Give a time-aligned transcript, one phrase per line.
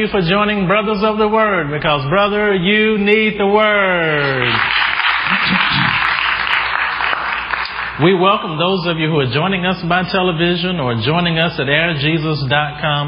[0.00, 4.48] you for joining Brothers of the Word because, brother, you need the Word.
[8.02, 11.66] We welcome those of you who are joining us by television or joining us at
[11.66, 13.04] airjesus.com.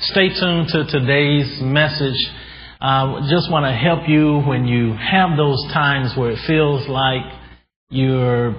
[0.00, 2.16] Stay tuned to today's message.
[2.80, 7.20] Uh, just want to help you when you have those times where it feels like
[7.90, 8.52] you're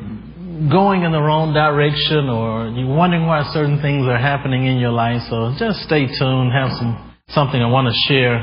[0.69, 4.91] going in the wrong direction or you're wondering why certain things are happening in your
[4.91, 5.21] life.
[5.31, 6.53] So just stay tuned.
[6.53, 8.37] Have some something I want to share.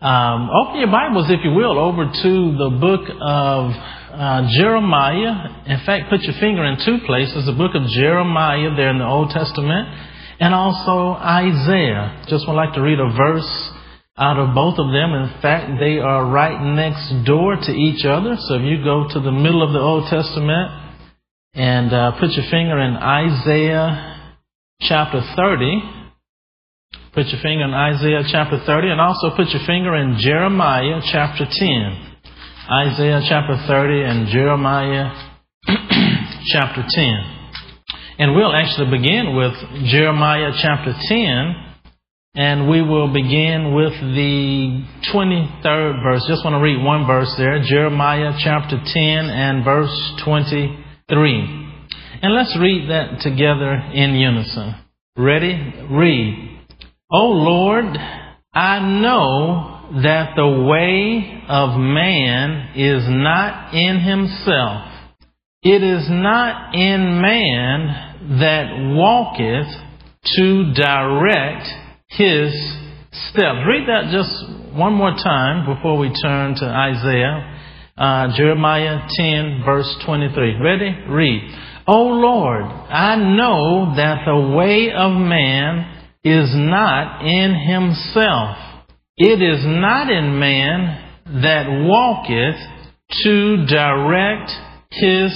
[0.00, 5.64] Um, open your Bibles, if you will, over to the book of uh, Jeremiah.
[5.66, 9.06] In fact, put your finger in two places: the book of Jeremiah there in the
[9.08, 9.88] Old Testament,
[10.40, 12.24] and also Isaiah.
[12.28, 13.48] Just would like to read a verse
[14.16, 15.12] out of both of them.
[15.12, 18.36] In fact, they are right next door to each other.
[18.38, 20.68] So if you go to the middle of the Old Testament
[21.54, 24.34] and uh, put your finger in Isaiah
[24.80, 25.93] chapter 30.
[27.14, 31.46] Put your finger in Isaiah chapter 30 and also put your finger in Jeremiah chapter
[31.46, 32.16] 10.
[32.68, 35.14] Isaiah chapter 30 and Jeremiah
[36.50, 37.06] chapter 10.
[38.18, 39.54] And we'll actually begin with
[39.86, 41.54] Jeremiah chapter 10
[42.34, 44.82] and we will begin with the
[45.14, 46.26] 23rd verse.
[46.26, 47.62] Just want to read one verse there.
[47.62, 51.70] Jeremiah chapter 10 and verse 23.
[52.22, 54.74] And let's read that together in unison.
[55.16, 55.86] Ready?
[55.88, 56.50] Read.
[57.16, 57.96] O Lord,
[58.52, 64.90] I know that the way of man is not in himself.
[65.62, 68.66] It is not in man that
[68.98, 69.68] walketh
[70.38, 71.68] to direct
[72.08, 72.52] his
[73.30, 73.62] steps.
[73.64, 77.54] Read that just one more time before we turn to Isaiah
[77.96, 80.58] uh, Jeremiah 10, verse 23.
[80.60, 80.98] Ready?
[81.08, 81.42] Read.
[81.86, 85.93] O Lord, I know that the way of man
[86.24, 88.56] is not in himself.
[89.16, 91.04] It is not in man
[91.42, 92.56] that walketh
[93.22, 94.50] to direct
[94.90, 95.30] his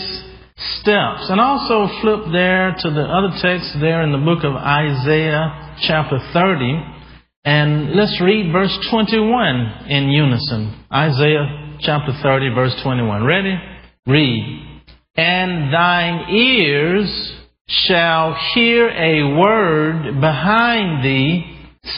[0.80, 1.28] steps.
[1.28, 6.18] And also flip there to the other text there in the book of Isaiah chapter
[6.32, 6.96] 30.
[7.44, 10.84] And let's read verse 21 in unison.
[10.92, 13.24] Isaiah chapter 30, verse 21.
[13.24, 13.54] Ready?
[14.06, 14.82] Read.
[15.16, 17.37] And thine ears
[17.68, 21.44] shall hear a word behind thee,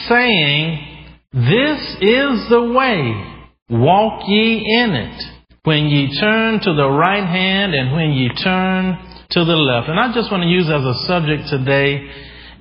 [0.07, 5.23] saying, This is the way, walk ye in it.
[5.63, 8.97] When ye turn to the right hand and when ye turn
[9.31, 9.87] to the left.
[9.87, 12.09] And I just want to use as a subject today,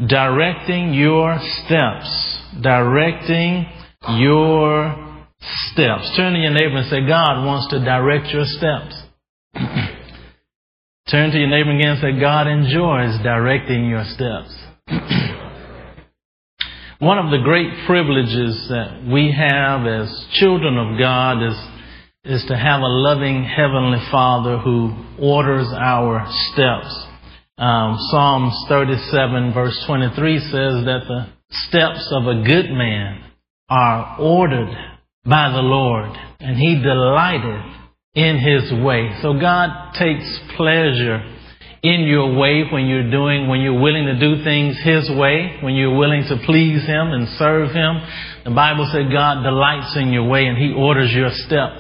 [0.07, 2.39] directing your steps.
[2.63, 3.67] Directing
[4.21, 5.25] your
[5.73, 6.15] steps.
[6.17, 8.95] Turn to your neighbor and say, God wants to direct your steps.
[11.11, 14.55] Turn to your neighbor again and say, God enjoys directing your steps.
[17.01, 21.59] One of the great privileges that we have as children of God is,
[22.23, 27.07] is to have a loving Heavenly Father who orders our steps.
[27.59, 31.27] Um, Psalms 37 verse 23 says that the
[31.67, 33.25] steps of a good man
[33.69, 34.71] are ordered
[35.25, 37.80] by the Lord, and he delighted
[38.15, 39.17] in his way.
[39.23, 40.27] So God takes
[40.57, 41.23] pleasure
[41.83, 45.75] in your way when you're doing, when you're willing to do things His way, when
[45.75, 48.01] you're willing to please Him and serve Him.
[48.45, 51.71] The Bible said God delights in your way and He orders your step.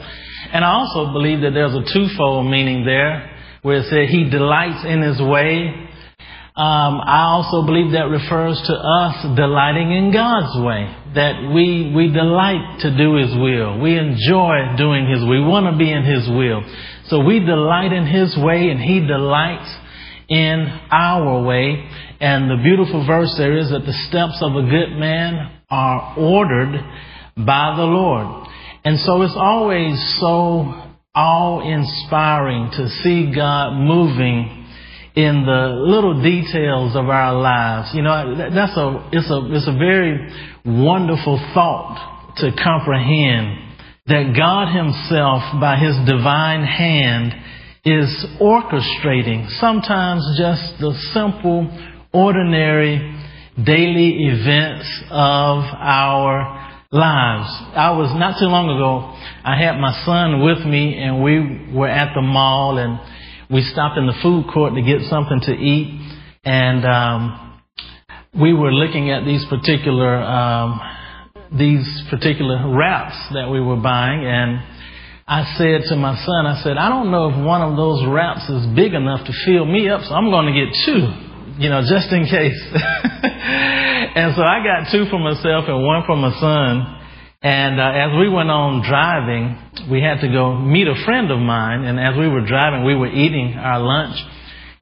[0.52, 4.84] And I also believe that there's a twofold meaning there where it said He delights
[4.86, 5.88] in His way
[6.60, 10.92] um, I also believe that refers to us delighting in God's way.
[11.14, 13.80] That we, we delight to do His will.
[13.80, 15.22] We enjoy doing His.
[15.28, 16.62] We want to be in His will.
[17.08, 19.74] So we delight in His way and He delights
[20.28, 21.84] in our way.
[22.20, 26.78] And the beautiful verse there is that the steps of a good man are ordered
[27.36, 28.48] by the Lord.
[28.84, 34.60] And so it's always so awe inspiring to see God moving
[35.16, 37.90] in the little details of our lives.
[37.94, 40.16] You know, that's a, it's a, it's a very
[40.64, 43.58] wonderful thought to comprehend
[44.06, 47.34] that God himself by his divine hand
[47.84, 51.68] is orchestrating sometimes just the simple,
[52.12, 52.98] ordinary,
[53.64, 57.48] daily events of our lives.
[57.76, 61.88] I was not too long ago, I had my son with me and we were
[61.88, 62.98] at the mall and
[63.50, 65.98] we stopped in the food court to get something to eat,
[66.44, 67.49] and um,
[68.38, 70.80] we were looking at these particular um,
[71.58, 74.62] these particular wraps that we were buying, and
[75.26, 78.48] I said to my son, I said, I don't know if one of those wraps
[78.50, 81.06] is big enough to fill me up, so I'm going to get two,
[81.62, 82.58] you know, just in case.
[84.18, 86.98] and so I got two for myself and one for my son.
[87.42, 91.38] And uh, as we went on driving, we had to go meet a friend of
[91.38, 91.84] mine.
[91.84, 94.18] And as we were driving, we were eating our lunch.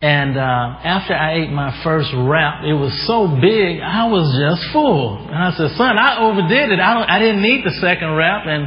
[0.00, 4.70] And uh, after I ate my first wrap, it was so big, I was just
[4.72, 5.26] full.
[5.26, 6.78] And I said, "Son, I overdid it.
[6.78, 8.62] I I didn't need the second wrap, and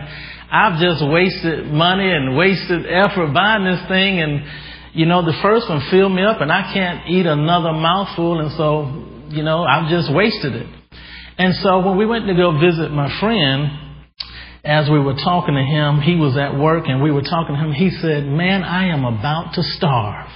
[0.52, 4.20] I've just wasted money and wasted effort buying this thing.
[4.20, 4.44] And
[4.92, 8.52] you know, the first one filled me up, and I can't eat another mouthful, and
[8.60, 10.68] so you know, I've just wasted it."
[11.38, 13.72] And so when we went to go visit my friend,
[14.66, 17.62] as we were talking to him, he was at work, and we were talking to
[17.62, 17.72] him.
[17.72, 20.28] He said, "Man, I am about to starve."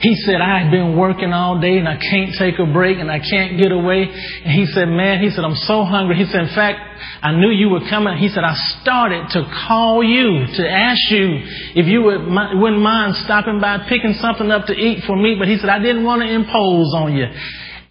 [0.00, 3.20] He said, I've been working all day and I can't take a break and I
[3.20, 4.02] can't get away.
[4.02, 6.16] And he said, man, he said, I'm so hungry.
[6.16, 6.80] He said, in fact,
[7.22, 8.16] I knew you were coming.
[8.18, 11.38] He said, I started to call you to ask you
[11.78, 12.26] if you would,
[12.58, 15.36] wouldn't mind stopping by picking something up to eat for me.
[15.38, 17.26] But he said, I didn't want to impose on you.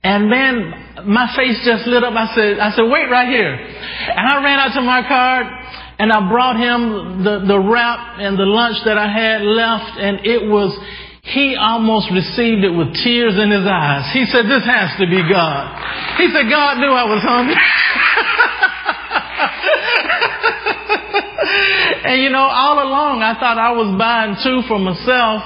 [0.04, 2.14] And man, my face just lit up.
[2.14, 3.54] I said, I said, wait right here.
[3.54, 5.62] And I ran out to my car
[6.00, 10.26] and I brought him the, the wrap and the lunch that I had left and
[10.26, 10.74] it was,
[11.24, 14.10] he almost received it with tears in his eyes.
[14.12, 15.78] He said, This has to be God.
[16.18, 17.54] He said, God knew I was hungry.
[22.10, 25.44] and you know, all along I thought I was buying two for myself,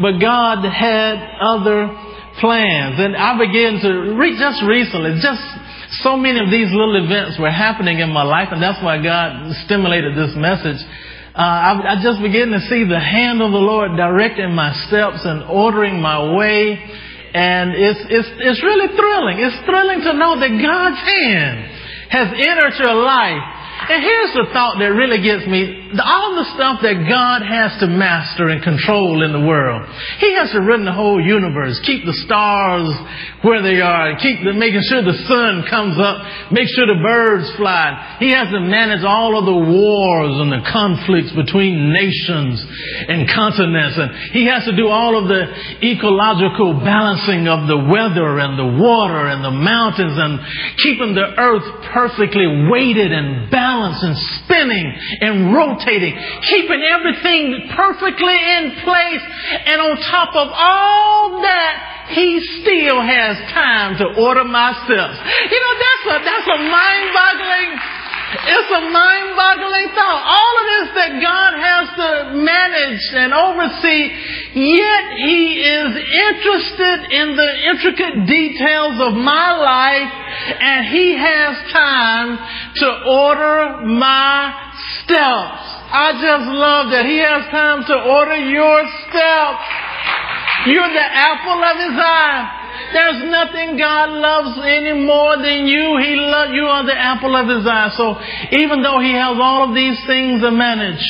[0.00, 1.92] but God had other
[2.40, 2.96] plans.
[2.96, 5.44] And I began to, re- just recently, just
[6.00, 9.52] so many of these little events were happening in my life, and that's why God
[9.68, 10.80] stimulated this message
[11.34, 15.22] uh, I, I just begin to see the hand of the Lord directing my steps
[15.24, 16.74] and ordering my way.
[17.32, 19.38] And it's, it's, it's really thrilling.
[19.38, 21.58] It's thrilling to know that God's hand
[22.10, 25.79] has entered your life and here's the thought that really gets me.
[25.98, 29.88] All the stuff that God has to master and control in the world.
[30.22, 32.86] He has to run the whole universe, keep the stars
[33.42, 37.50] where they are, keep the, making sure the sun comes up, make sure the birds
[37.58, 38.18] fly.
[38.20, 42.62] He has to manage all of the wars and the conflicts between nations
[43.10, 43.98] and continents.
[43.98, 45.42] And he has to do all of the
[45.82, 50.38] ecological balancing of the weather and the water and the mountains and
[50.78, 54.86] keeping the earth perfectly weighted and balanced balanced and spinning
[55.20, 59.24] and rotating, keeping everything perfectly in place.
[59.66, 65.16] And on top of all that, he still has time to order my steps.
[65.50, 68.00] You know, that's a, that's a mind-boggling
[68.30, 70.22] it's a mind boggling thought.
[70.22, 74.06] All of this that God has to manage and oversee,
[74.54, 80.12] yet He is interested in the intricate details of my life
[80.62, 82.38] and He has time
[82.76, 84.54] to order my
[85.02, 85.69] steps.
[85.90, 88.78] I just love that He has time to order your
[89.10, 89.62] steps.
[90.66, 92.60] You're the apple of His eye.
[92.92, 95.98] There's nothing God loves any more than you.
[96.02, 97.90] He loves you are the apple of his eye.
[97.94, 98.18] So
[98.58, 101.02] even though he has all of these things to manage,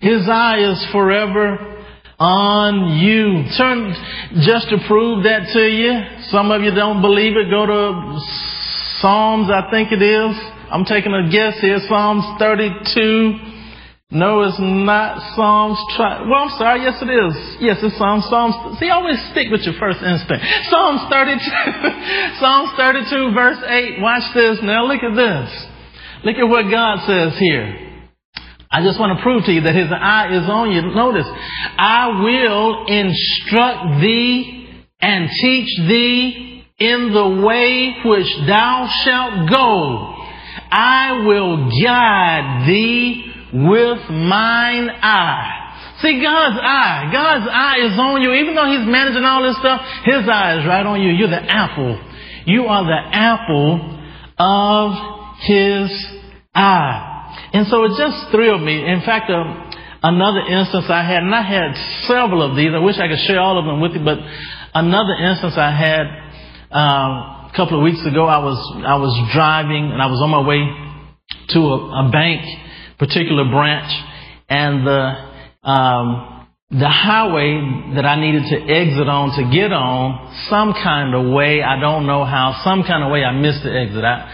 [0.00, 1.82] his eye is forever
[2.18, 3.44] on you.
[3.58, 3.90] Turn
[4.46, 6.30] just to prove that to you.
[6.30, 7.50] Some of you don't believe it.
[7.50, 8.20] Go to
[9.00, 10.36] Psalms, I think it is.
[10.70, 11.78] I'm taking a guess here.
[11.88, 13.55] Psalms 32.
[14.12, 15.78] No, it's not Psalms.
[15.96, 16.82] Tri- well, I'm sorry.
[16.82, 17.34] Yes, it is.
[17.58, 18.24] Yes, it's Psalms.
[18.30, 18.78] Psalms.
[18.78, 20.46] See, always stick with your first instinct.
[20.70, 21.42] Psalms 32.
[22.38, 24.00] Psalms 32, verse 8.
[24.00, 24.58] Watch this.
[24.62, 25.66] Now look at this.
[26.22, 27.82] Look at what God says here.
[28.70, 30.82] I just want to prove to you that His eye is on you.
[30.94, 40.14] Notice, I will instruct thee and teach thee in the way which thou shalt go.
[40.70, 45.66] I will guide thee with mine eye.
[46.02, 48.32] See, God's eye, God's eye is on you.
[48.34, 51.10] Even though He's managing all this stuff, His eye is right on you.
[51.12, 51.96] You're the apple.
[52.44, 53.96] You are the apple
[54.38, 54.92] of
[55.48, 55.88] His
[56.54, 57.48] eye.
[57.52, 58.76] And so it just thrilled me.
[58.76, 59.40] In fact, uh,
[60.02, 61.72] another instance I had, and I had
[62.06, 62.70] several of these.
[62.74, 64.18] I wish I could share all of them with you, but
[64.74, 66.04] another instance I had
[66.70, 70.28] uh, a couple of weeks ago, I was I was driving and I was on
[70.28, 70.60] my way
[71.56, 72.42] to a, a bank
[72.98, 73.92] particular branch,
[74.48, 76.36] and the um,
[76.70, 81.62] the highway that I needed to exit on to get on, some kind of way,
[81.62, 84.02] I don't know how, some kind of way I missed the exit.
[84.02, 84.26] I,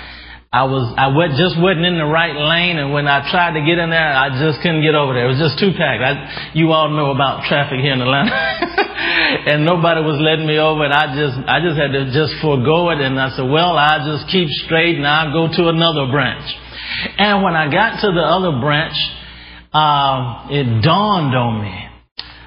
[0.48, 3.76] I was, I just wasn't in the right lane, and when I tried to get
[3.76, 5.28] in there, I just couldn't get over there.
[5.28, 6.00] It was just too packed.
[6.00, 8.32] I, you all know about traffic here in Atlanta,
[9.52, 12.96] and nobody was letting me over, and I just, I just had to just forego
[12.96, 16.48] it, and I said, well, I'll just keep straight, and I'll go to another branch.
[17.18, 18.96] And when I got to the other branch,
[19.72, 21.88] uh, it dawned on me.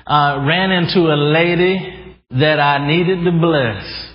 [0.08, 4.06] I ran into a lady that I needed to bless.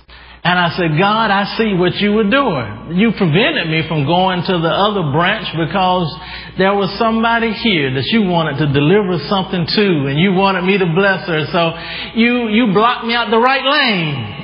[0.43, 2.97] And I said, God, I see what you were doing.
[2.97, 6.09] You prevented me from going to the other branch because
[6.57, 10.79] there was somebody here that you wanted to deliver something to and you wanted me
[10.79, 11.45] to bless her.
[11.53, 11.77] So
[12.17, 14.40] you, you blocked me out the right lane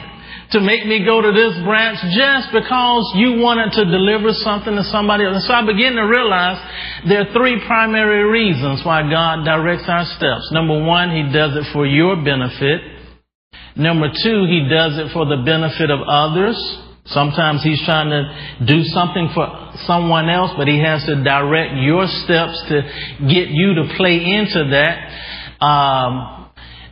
[0.51, 4.84] to make me go to this branch just because you wanted to deliver something to
[4.84, 5.44] somebody else.
[5.44, 6.58] And so I began to realize
[7.08, 10.48] there are three primary reasons why God directs our steps.
[10.51, 12.98] Number one, He does it for your benefit.
[13.77, 16.58] Number two, he does it for the benefit of others.
[17.06, 19.48] Sometimes he's trying to do something for
[19.86, 22.82] someone else, but he has to direct your steps to
[23.22, 25.63] get you to play into that.
[25.63, 26.37] Um,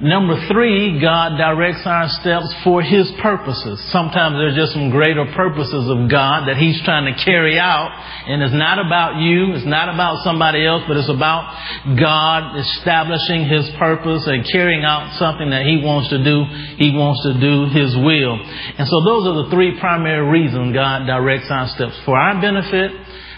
[0.01, 3.79] Number three, God directs our steps for His purposes.
[3.95, 7.95] Sometimes there's just some greater purposes of God that He's trying to carry out.
[8.27, 11.47] And it's not about you, it's not about somebody else, but it's about
[11.95, 16.43] God establishing His purpose and carrying out something that He wants to do.
[16.75, 18.35] He wants to do His will.
[18.75, 21.95] And so those are the three primary reasons God directs our steps.
[22.03, 22.91] For our benefit,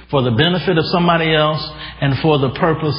[0.10, 1.62] for the benefit of somebody else,
[2.02, 2.98] and for the purpose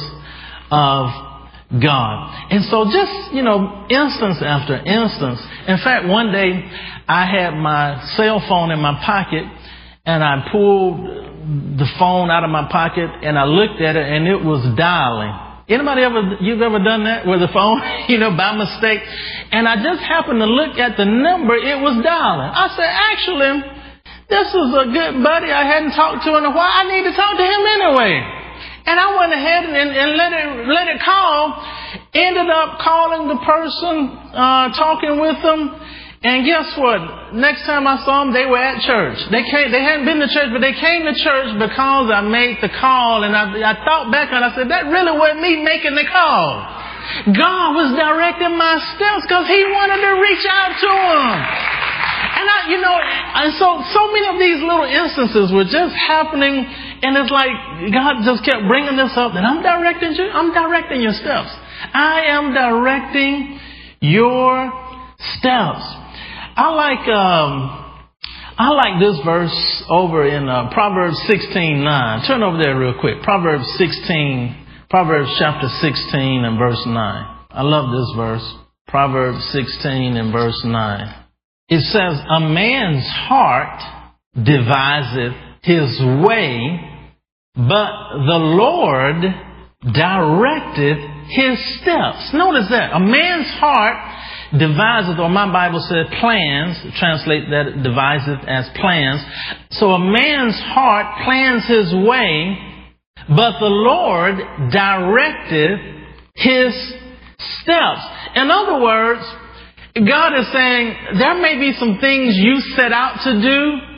[0.71, 1.28] of
[1.69, 2.49] God.
[2.49, 5.37] And so just, you know, instance after instance.
[5.67, 6.65] In fact, one day
[7.07, 9.45] I had my cell phone in my pocket
[10.05, 10.97] and I pulled
[11.77, 15.29] the phone out of my pocket and I looked at it and it was dialing.
[15.69, 17.77] Anybody ever, you've ever done that with a phone,
[18.09, 19.05] you know, by mistake?
[19.53, 22.49] And I just happened to look at the number it was dialing.
[22.49, 23.53] I said, actually,
[24.25, 26.73] this is a good buddy I hadn't talked to in a while.
[26.73, 28.38] I need to talk to him anyway.
[28.89, 31.53] And I went ahead and, and let it let it call.
[32.09, 35.77] Ended up calling the person, uh, talking with them.
[36.19, 37.37] And guess what?
[37.37, 39.15] Next time I saw them, they were at church.
[39.31, 42.59] They came, they hadn't been to church, but they came to church because I made
[42.59, 43.23] the call.
[43.23, 46.65] And I, I thought back and I said, that really wasn't me making the call.
[47.31, 51.29] God was directing my steps because He wanted to reach out to them.
[52.35, 56.67] And I, you know, and so, so many of these little instances were just happening,
[57.01, 57.51] and it's like
[57.91, 61.49] God just kept bringing this up, and I'm directing you, I'm directing your steps.
[61.93, 63.59] I am directing
[64.01, 64.71] your
[65.39, 65.83] steps.
[66.55, 67.79] I like, um,
[68.57, 72.27] I like this verse over in uh, Proverbs 16:9.
[72.27, 73.23] Turn over there real quick.
[73.23, 76.95] Proverbs 16, Proverbs chapter 16 and verse 9.
[77.51, 78.55] I love this verse.
[78.87, 81.25] Proverbs 16 and verse 9.
[81.69, 83.79] It says, a man's heart
[84.33, 86.79] deviseth his way,
[87.67, 87.91] but
[88.23, 89.21] the Lord
[89.93, 90.97] directed
[91.27, 92.31] his steps.
[92.33, 92.91] Notice that.
[92.93, 93.97] A man's heart
[94.57, 99.21] deviseth, or my Bible said plans, translate that deviseth as plans.
[99.71, 102.57] So a man's heart plans his way,
[103.27, 104.37] but the Lord
[104.71, 105.79] directed
[106.35, 106.73] his
[107.59, 108.01] steps.
[108.35, 109.21] In other words,
[109.95, 113.88] God is saying there may be some things you set out to do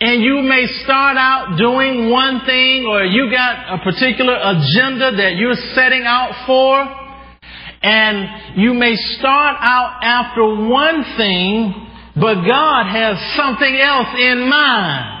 [0.00, 5.36] and you may start out doing one thing or you got a particular agenda that
[5.36, 6.82] you're setting out for
[7.82, 11.84] and you may start out after one thing
[12.16, 15.14] but God has something else in mind.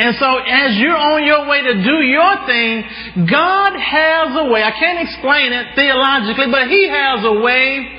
[0.00, 4.62] And so as you're on your way to do your thing, God has a way.
[4.64, 7.97] I can't explain it theologically, but He has a way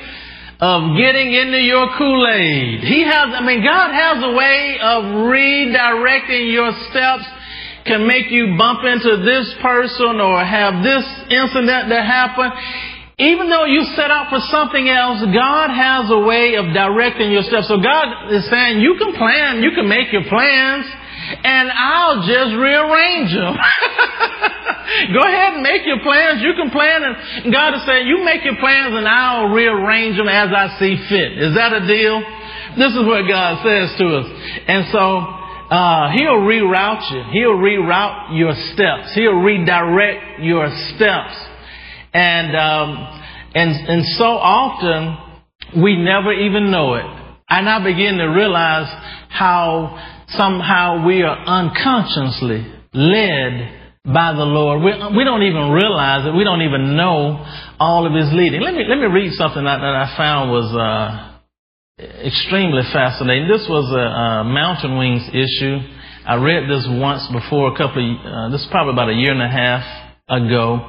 [0.59, 2.83] of getting into your Kool-Aid.
[2.83, 7.23] He has, I mean, God has a way of redirecting your steps
[7.85, 12.51] can make you bump into this person or have this incident that happen.
[13.17, 17.43] Even though you set out for something else, God has a way of directing your
[17.43, 17.67] steps.
[17.67, 20.85] So God is saying, you can plan, you can make your plans,
[21.43, 23.55] and I'll just rearrange them.
[25.13, 26.41] Go ahead and make your plans.
[26.41, 30.27] You can plan and God is saying, you make your plans and I'll rearrange them
[30.27, 31.37] as I see fit.
[31.37, 32.21] Is that a deal?
[32.77, 34.27] This is what God says to us.
[34.67, 37.23] And so, uh, He'll reroute you.
[37.31, 39.13] He'll reroute your steps.
[39.13, 41.35] He'll redirect your steps.
[42.13, 43.21] And, um,
[43.53, 47.05] and, and so often we never even know it.
[47.49, 48.87] And I begin to realize
[49.29, 54.81] how somehow we are unconsciously led by the Lord.
[54.81, 56.33] We, we don't even realize it.
[56.35, 57.45] We don't even know
[57.79, 58.61] all of His leading.
[58.61, 61.29] Let me, let me read something that, that I found was uh,
[62.25, 63.47] extremely fascinating.
[63.47, 65.77] This was a, a, Mountain Wings issue.
[66.25, 69.31] I read this once before, a couple of, uh, this is probably about a year
[69.31, 69.83] and a half
[70.29, 70.79] ago.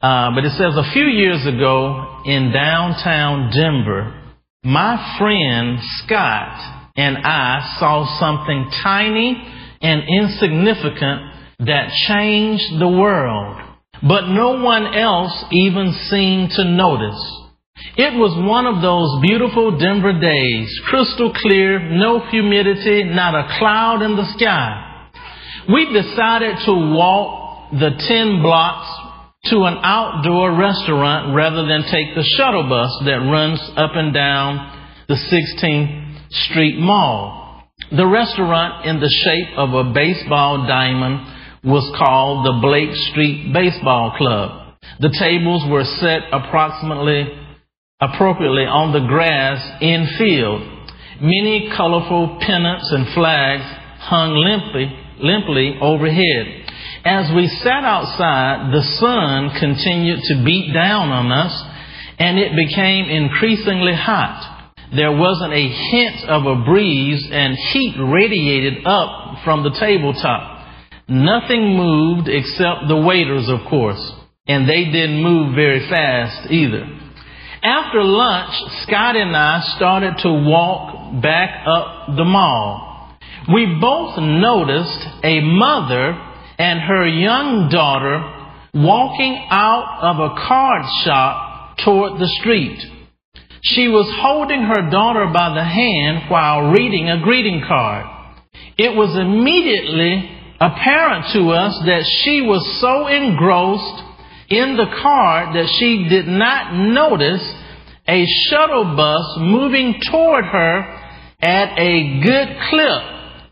[0.00, 4.14] Uh, but it says, a few years ago in downtown Denver,
[4.62, 9.40] my friend Scott and I saw something tiny
[9.80, 13.56] and insignificant that changed the world,
[14.02, 17.22] but no one else even seemed to notice.
[17.96, 24.02] It was one of those beautiful Denver days, crystal clear, no humidity, not a cloud
[24.02, 25.10] in the sky.
[25.72, 28.88] We decided to walk the 10 blocks
[29.54, 34.74] to an outdoor restaurant rather than take the shuttle bus that runs up and down
[35.06, 37.64] the 16th Street Mall.
[37.90, 41.26] The restaurant in the shape of a baseball diamond
[41.64, 44.74] was called the Blake Street Baseball Club.
[45.00, 47.32] The tables were set approximately
[48.00, 50.62] appropriately on the grass in field.
[51.20, 53.64] Many colorful pennants and flags
[53.98, 54.86] hung limply,
[55.18, 56.70] limply overhead.
[57.04, 61.54] As we sat outside, the sun continued to beat down on us
[62.18, 64.57] and it became increasingly hot.
[64.94, 70.66] There wasn't a hint of a breeze and heat radiated up from the tabletop.
[71.08, 74.00] Nothing moved except the waiters, of course,
[74.46, 76.86] and they didn't move very fast either.
[77.62, 83.18] After lunch, Scott and I started to walk back up the mall.
[83.52, 86.12] We both noticed a mother
[86.58, 88.20] and her young daughter
[88.74, 92.78] walking out of a card shop toward the street.
[93.62, 98.06] She was holding her daughter by the hand while reading a greeting card.
[98.76, 104.04] It was immediately apparent to us that she was so engrossed
[104.48, 107.42] in the card that she did not notice
[108.08, 110.98] a shuttle bus moving toward her
[111.42, 113.02] at a good clip.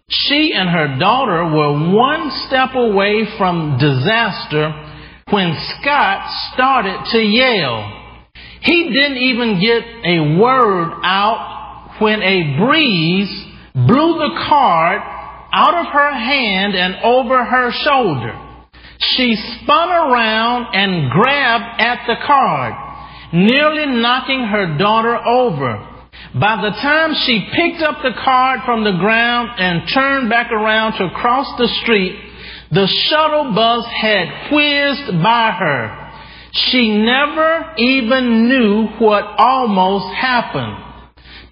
[0.08, 4.70] She and her daughter were one step away from disaster
[5.30, 8.05] when Scott started to yell.
[8.66, 15.00] He didn't even get a word out when a breeze blew the card
[15.52, 18.42] out of her hand and over her shoulder.
[18.98, 22.74] She spun around and grabbed at the card,
[23.32, 25.92] nearly knocking her daughter over.
[26.34, 30.98] By the time she picked up the card from the ground and turned back around
[30.98, 32.18] to cross the street,
[32.72, 36.05] the shuttle bus had whizzed by her.
[36.56, 40.76] She never even knew what almost happened.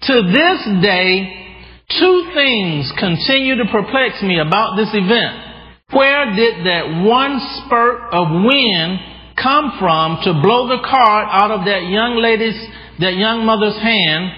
[0.01, 1.57] To this day,
[1.99, 5.45] two things continue to perplex me about this event.
[5.93, 8.99] Where did that one spurt of wind
[9.37, 12.57] come from to blow the card out of that young lady's,
[12.99, 14.31] that young mother's hand?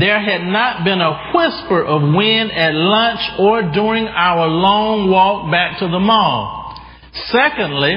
[0.00, 5.52] There had not been a whisper of wind at lunch or during our long walk
[5.52, 6.74] back to the mall.
[7.30, 7.94] Secondly,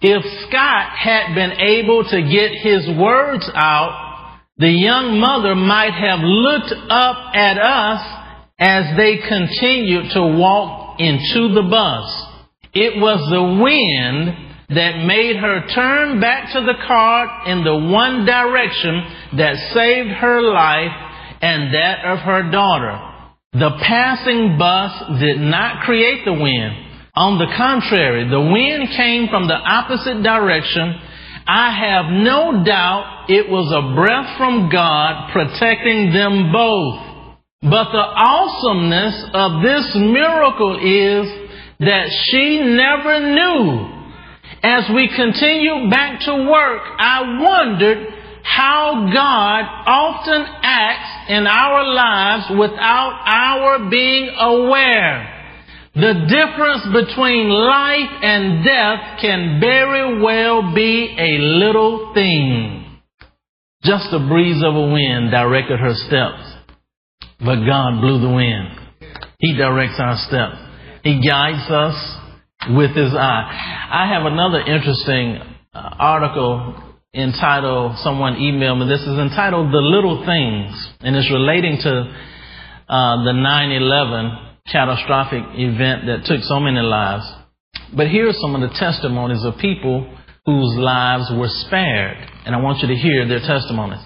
[0.00, 6.20] if Scott had been able to get his words out, the young mother might have
[6.20, 8.18] looked up at us
[8.58, 12.26] as they continued to walk into the bus.
[12.74, 18.26] It was the wind that made her turn back to the car in the one
[18.26, 19.02] direction
[19.38, 20.92] that saved her life
[21.40, 23.00] and that of her daughter.
[23.52, 26.87] The passing bus did not create the wind.
[27.18, 30.94] On the contrary, the wind came from the opposite direction.
[31.48, 37.34] I have no doubt it was a breath from God protecting them both.
[37.66, 41.26] But the awesomeness of this miracle is
[41.80, 43.98] that she never knew.
[44.62, 52.46] As we continued back to work, I wondered how God often acts in our lives
[52.56, 55.37] without our being aware.
[55.98, 63.00] The difference between life and death can very well be a little thing.
[63.82, 66.54] Just a breeze of a wind directed her steps.
[67.40, 68.78] But God blew the wind.
[69.40, 70.56] He directs our steps.
[71.02, 71.96] He guides us
[72.70, 73.88] with His eye.
[73.90, 75.42] I have another interesting
[75.74, 76.76] uh, article
[77.12, 81.90] entitled, someone emailed me, this is entitled The Little Things, and it's relating to
[82.88, 87.24] uh, the 9-11 catastrophic event that took so many lives.
[87.96, 92.60] But here are some of the testimonies of people whose lives were spared, and I
[92.60, 94.00] want you to hear their testimonies.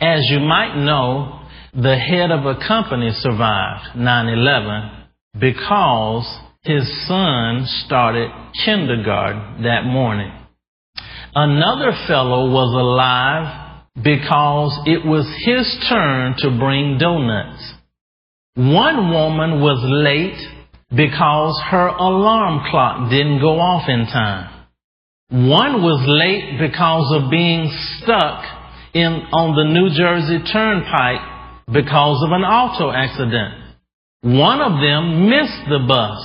[0.00, 1.40] As you might know,
[1.74, 5.06] the head of a company survived 9-11
[5.38, 8.30] because his son started
[8.64, 10.32] kindergarten that morning.
[11.34, 17.71] Another fellow was alive because it was his turn to bring donuts.
[18.54, 20.36] One woman was late
[20.94, 24.66] because her alarm clock didn't go off in time.
[25.30, 28.44] One was late because of being stuck
[28.92, 33.78] in, on the New Jersey Turnpike because of an auto accident.
[34.20, 36.20] One of them missed the bus.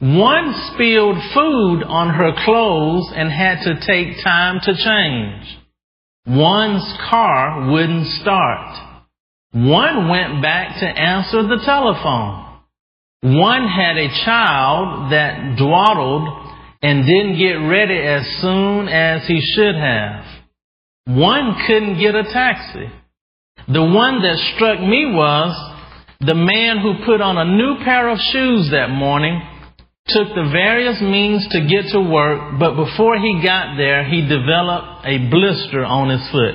[0.00, 5.58] One spilled food on her clothes and had to take time to change.
[6.26, 8.89] One's car wouldn't start.
[9.52, 12.46] One went back to answer the telephone.
[13.22, 19.74] One had a child that dawdled and didn't get ready as soon as he should
[19.74, 20.24] have.
[21.06, 22.90] One couldn't get a taxi.
[23.66, 25.52] The one that struck me was
[26.20, 29.42] the man who put on a new pair of shoes that morning,
[30.06, 35.06] took the various means to get to work, but before he got there, he developed
[35.06, 36.54] a blister on his foot.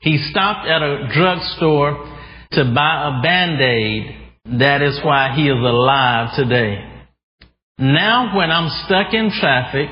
[0.00, 2.15] He stopped at a drugstore
[2.52, 4.26] to buy a band-aid
[4.60, 6.78] that is why he is alive today.
[7.78, 9.88] Now when I'm stuck in traffic,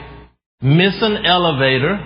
[0.62, 1.99] miss an elevator,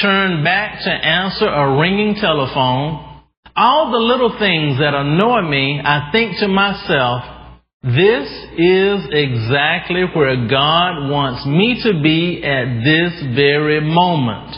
[0.00, 3.22] turn back to answer a ringing telephone,
[3.54, 7.24] all the little things that annoy me, I think to myself,
[7.82, 14.56] this is exactly where God wants me to be at this very moment.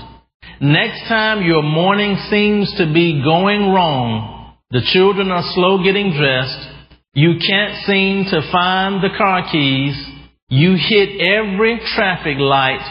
[0.61, 4.34] Next time your morning seems to be going wrong,
[4.71, 6.69] the children are slow getting dressed,
[7.15, 9.95] you can't seem to find the car keys.
[10.49, 12.83] You hit every traffic light.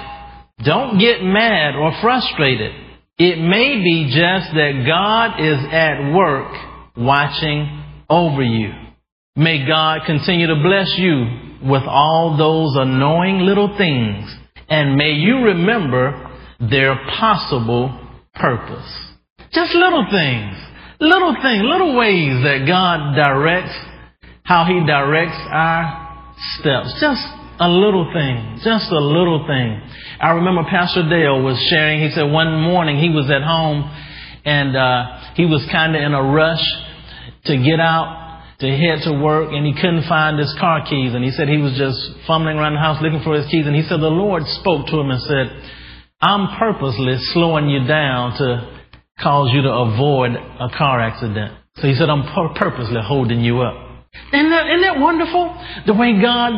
[0.64, 2.72] Don't get mad or frustrated.
[3.18, 6.52] It may be just that God is at work
[6.96, 8.72] watching over you.
[9.36, 14.34] May God continue to bless you with all those annoying little things.
[14.70, 18.00] And may you remember their possible
[18.36, 18.90] purpose.
[19.52, 20.56] Just little things,
[21.04, 23.76] little things, little ways that God directs
[24.44, 26.96] how He directs our steps.
[27.00, 27.24] Just
[27.60, 28.60] a little thing.
[28.64, 29.80] Just a little thing.
[30.20, 33.84] I remember Pastor Dale was sharing, he said one morning he was at home
[34.46, 36.64] and uh, he was kind of in a rush
[37.46, 38.24] to get out
[38.60, 41.58] to head to work and he couldn't find his car keys and he said he
[41.58, 44.44] was just fumbling around the house looking for his keys and he said the Lord
[44.60, 45.48] spoke to him and said,
[46.22, 48.83] I'm purposely slowing you down to
[49.22, 51.54] cause you to avoid a car accident.
[51.76, 52.24] So he said, I'm
[52.56, 53.76] purposely holding you up.
[54.32, 55.58] Isn't that, isn't that wonderful?
[55.88, 56.52] The way God,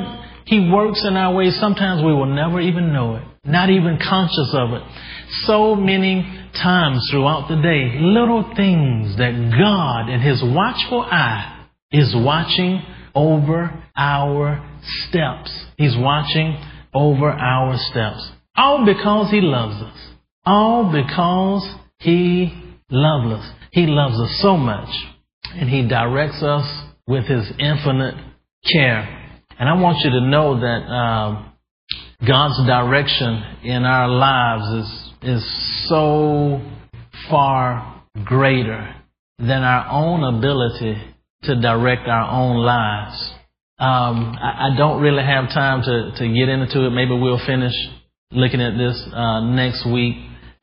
[0.45, 4.53] He works in our ways, sometimes we will never even know it, not even conscious
[4.53, 4.83] of it.
[5.45, 6.21] So many
[6.61, 12.81] times throughout the day, little things that God in His watchful eye is watching
[13.13, 14.61] over our
[15.07, 15.65] steps.
[15.77, 16.57] He's watching
[16.93, 18.31] over our steps.
[18.57, 19.97] All because He loves us.
[20.45, 22.53] All because He
[22.91, 23.51] loves us.
[23.71, 24.89] He loves us so much.
[25.55, 26.65] And He directs us
[27.07, 28.15] with His infinite
[28.71, 29.31] care.
[29.57, 31.51] And I want you to know that um,
[32.27, 36.61] God's direction in our lives is is so
[37.29, 38.95] far greater
[39.39, 41.01] than our own ability
[41.43, 43.33] to direct our own lives.
[43.79, 46.91] Um, I, I, don't really have time to, to get into it.
[46.91, 47.73] Maybe we'll finish
[48.31, 50.15] looking at this uh, next week.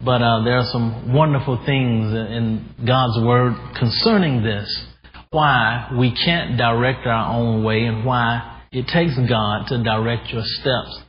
[0.05, 4.87] But uh, there are some wonderful things in God's Word concerning this.
[5.31, 10.43] Why we can't direct our own way and why it takes God to direct your
[10.45, 11.03] steps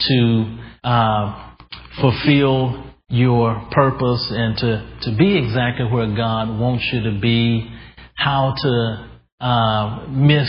[0.00, 1.54] to uh,
[2.00, 7.70] fulfill your purpose and to, to be exactly where God wants you to be,
[8.14, 9.08] how to
[9.40, 10.48] uh, miss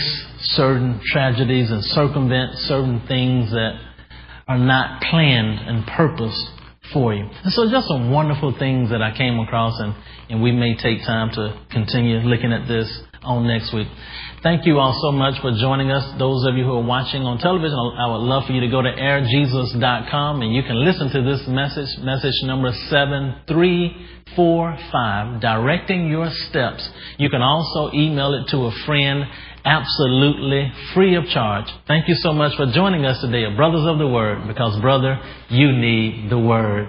[0.56, 3.78] certain tragedies and circumvent certain things that
[4.48, 6.50] are not planned and purposed
[6.92, 7.24] for you.
[7.24, 9.94] And so just some wonderful things that I came across and,
[10.28, 13.88] and we may take time to continue looking at this on next week.
[14.42, 16.18] Thank you all so much for joining us.
[16.18, 18.80] Those of you who are watching on television, I would love for you to go
[18.80, 26.88] to airjesus.com and you can listen to this message, message number 7345, directing your steps.
[27.18, 29.26] You can also email it to a friend
[29.64, 31.66] absolutely free of charge.
[31.86, 35.18] Thank you so much for joining us today Brothers of the Word because brother,
[35.48, 36.88] you need the Word.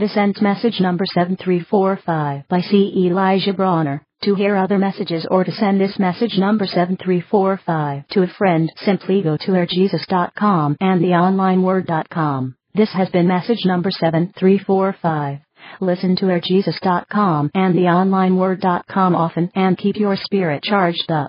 [0.00, 3.06] This ends message number 7345 by C.
[3.06, 4.02] Elijah Bronner.
[4.22, 9.22] To hear other messages or to send this message number 7345 to a friend, simply
[9.22, 12.54] go to airjesus.com and theonlineword.com.
[12.74, 15.40] This has been message number 7345.
[15.80, 21.28] Listen to airjesus.com and theonlineword.com often and keep your spirit charged up.